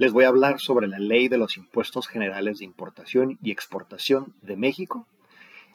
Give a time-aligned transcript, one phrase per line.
[0.00, 4.32] les voy a hablar sobre la ley de los impuestos generales de importación y exportación
[4.40, 5.06] de México,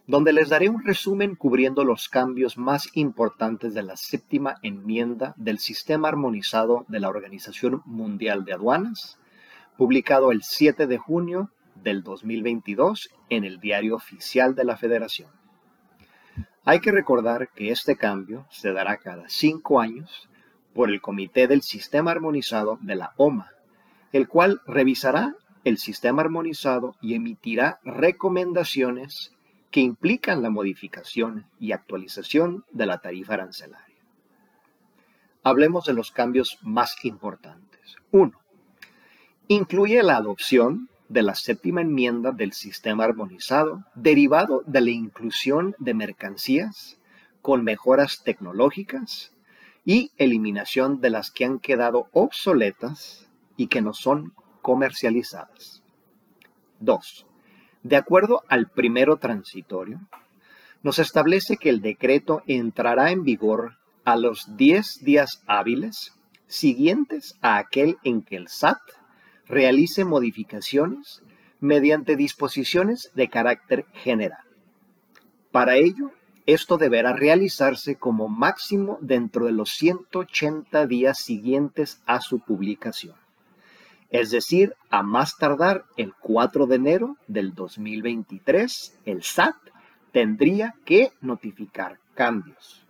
[0.07, 5.59] donde les daré un resumen cubriendo los cambios más importantes de la séptima enmienda del
[5.59, 9.19] sistema armonizado de la Organización Mundial de Aduanas,
[9.77, 15.29] publicado el 7 de junio del 2022 en el Diario Oficial de la Federación.
[16.63, 20.27] Hay que recordar que este cambio se dará cada cinco años
[20.73, 23.51] por el Comité del Sistema Armonizado de la OMA,
[24.15, 29.33] el cual revisará el sistema armonizado y emitirá recomendaciones
[29.71, 33.97] que implican la modificación y actualización de la tarifa arancelaria.
[35.43, 37.97] Hablemos de los cambios más importantes.
[38.11, 38.31] 1.
[39.49, 45.93] Incluye la adopción de la séptima enmienda del sistema armonizado, derivado de la inclusión de
[45.93, 46.97] mercancías
[47.41, 49.33] con mejoras tecnológicas
[49.83, 53.24] y eliminación de las que han quedado obsoletas
[53.57, 55.83] y que no son comercializadas.
[56.79, 57.25] 2.
[57.83, 59.99] De acuerdo al primero transitorio,
[60.81, 66.13] nos establece que el decreto entrará en vigor a los 10 días hábiles
[66.47, 68.79] siguientes a aquel en que el SAT
[69.47, 71.21] realice modificaciones
[71.59, 74.43] mediante disposiciones de carácter general.
[75.51, 76.11] Para ello,
[76.45, 83.24] esto deberá realizarse como máximo dentro de los 180 días siguientes a su publicación
[84.21, 89.55] es decir, a más tardar el 4 de enero del 2023, el SAT
[90.13, 92.85] tendría que notificar cambios,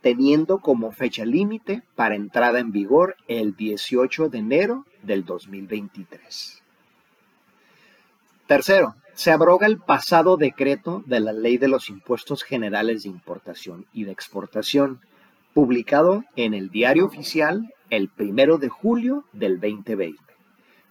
[0.00, 6.62] teniendo como fecha límite para entrada en vigor el 18 de enero del 2023.
[8.46, 13.84] Tercero, se abroga el pasado decreto de la Ley de los Impuestos Generales de Importación
[13.92, 15.00] y de Exportación,
[15.52, 20.25] publicado en el Diario Oficial el 1 de julio del 2020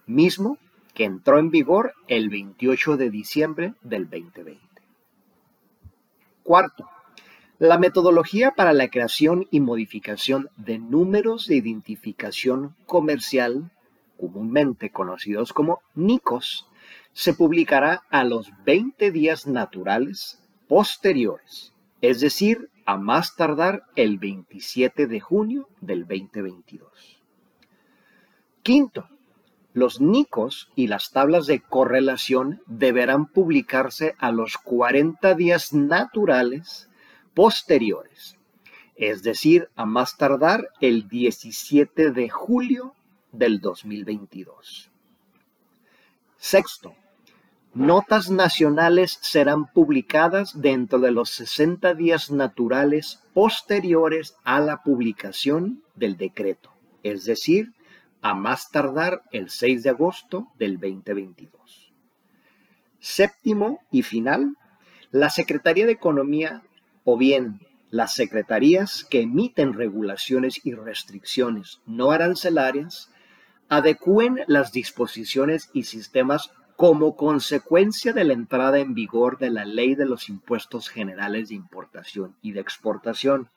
[0.06, 0.58] mismo
[0.94, 4.60] que entró en vigor el 28 de diciembre del 2020.
[6.42, 6.88] Cuarto,
[7.58, 13.70] la metodología para la creación y modificación de números de identificación comercial,
[14.18, 16.66] comúnmente conocidos como NICOS,
[17.12, 20.38] se publicará a los 20 días naturales
[20.68, 27.22] posteriores, es decir, a más tardar el 27 de junio del 2022.
[28.62, 29.08] Quinto,
[29.76, 36.88] los NICOS y las tablas de correlación deberán publicarse a los 40 días naturales
[37.34, 38.38] posteriores,
[38.94, 42.94] es decir, a más tardar el 17 de julio
[43.32, 44.90] del 2022.
[46.38, 46.94] Sexto,
[47.74, 56.16] notas nacionales serán publicadas dentro de los 60 días naturales posteriores a la publicación del
[56.16, 56.70] decreto,
[57.02, 57.75] es decir,
[58.26, 61.92] a más tardar el 6 de agosto del 2022.
[62.98, 64.56] Séptimo y final,
[65.12, 66.64] la Secretaría de Economía
[67.04, 73.12] o bien las secretarías que emiten regulaciones y restricciones no arancelarias
[73.68, 79.94] adecúen las disposiciones y sistemas como consecuencia de la entrada en vigor de la Ley
[79.94, 83.50] de los Impuestos Generales de Importación y de Exportación,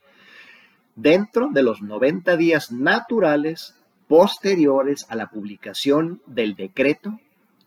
[0.95, 3.78] dentro de los 90 días naturales
[4.09, 7.19] posteriores a la publicación del decreto,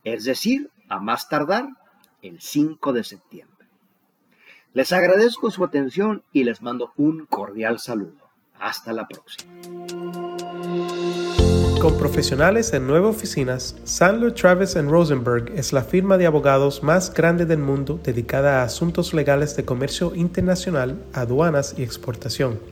[0.03, 1.69] es decir, a más tardar
[2.21, 3.69] el 5 de septiembre.
[4.75, 8.29] Les agradezco su atención y les mando un cordial saludo.
[8.59, 9.53] Hasta la próxima.
[11.81, 17.47] Con profesionales en nueve oficinas, Sandler Travis Rosenberg es la firma de abogados más grande
[17.47, 22.72] del mundo dedicada a asuntos legales de comercio internacional, aduanas y exportación.